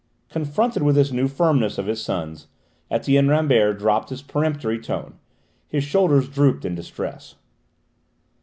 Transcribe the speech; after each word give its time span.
Confronted 0.31 0.81
with 0.81 0.95
this 0.95 1.11
new 1.11 1.27
firmness 1.27 1.77
of 1.77 1.85
his 1.85 2.01
son's, 2.01 2.47
Etienne 2.89 3.27
Rambert 3.29 3.77
dropped 3.77 4.09
his 4.09 4.23
peremptory 4.23 4.79
tone; 4.79 5.19
his 5.67 5.83
shoulders 5.83 6.27
drooped 6.27 6.65
in 6.65 6.73
distress. 6.73 7.35